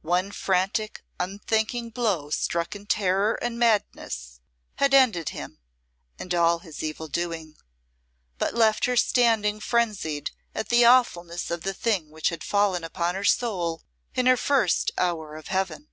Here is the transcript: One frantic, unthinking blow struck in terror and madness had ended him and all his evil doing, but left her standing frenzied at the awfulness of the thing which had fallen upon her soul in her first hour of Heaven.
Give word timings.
One 0.00 0.30
frantic, 0.32 1.04
unthinking 1.20 1.90
blow 1.90 2.30
struck 2.30 2.74
in 2.74 2.86
terror 2.86 3.34
and 3.42 3.58
madness 3.58 4.40
had 4.76 4.94
ended 4.94 5.28
him 5.28 5.58
and 6.18 6.32
all 6.34 6.60
his 6.60 6.82
evil 6.82 7.06
doing, 7.06 7.54
but 8.38 8.54
left 8.54 8.86
her 8.86 8.96
standing 8.96 9.60
frenzied 9.60 10.30
at 10.54 10.70
the 10.70 10.86
awfulness 10.86 11.50
of 11.50 11.64
the 11.64 11.74
thing 11.74 12.08
which 12.08 12.30
had 12.30 12.42
fallen 12.42 12.82
upon 12.82 13.14
her 13.14 13.24
soul 13.26 13.82
in 14.14 14.24
her 14.24 14.38
first 14.38 14.90
hour 14.96 15.36
of 15.36 15.48
Heaven. 15.48 15.88